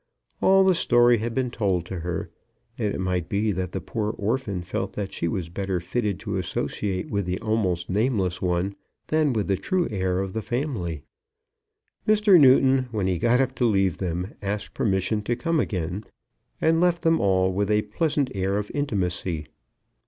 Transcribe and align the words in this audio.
All 0.41 0.63
the 0.63 0.73
story 0.73 1.19
had 1.19 1.35
been 1.35 1.51
told 1.51 1.85
to 1.85 1.99
her, 1.99 2.31
and 2.75 2.91
it 2.91 2.97
might 2.99 3.29
be 3.29 3.51
that 3.51 3.71
the 3.71 3.79
poor 3.79 4.09
orphan 4.17 4.63
felt 4.63 4.93
that 4.93 5.11
she 5.11 5.27
was 5.27 5.47
better 5.47 5.79
fitted 5.79 6.19
to 6.21 6.37
associate 6.37 7.11
with 7.11 7.27
the 7.27 7.39
almost 7.39 7.87
nameless 7.87 8.41
one 8.41 8.75
than 9.09 9.31
with 9.31 9.47
the 9.47 9.57
true 9.57 9.87
heir 9.91 10.17
of 10.17 10.33
the 10.33 10.41
family. 10.41 11.03
Mr. 12.07 12.39
Newton, 12.39 12.87
when 12.89 13.05
he 13.05 13.19
got 13.19 13.39
up 13.39 13.53
to 13.57 13.65
leave 13.65 13.97
them, 13.97 14.33
asked 14.41 14.73
permission 14.73 15.21
to 15.21 15.35
come 15.35 15.59
again, 15.59 16.03
and 16.59 16.81
left 16.81 17.03
them 17.03 17.21
all 17.21 17.53
with 17.53 17.69
a 17.69 17.83
pleasant 17.83 18.31
air 18.33 18.57
of 18.57 18.71
intimacy. 18.73 19.49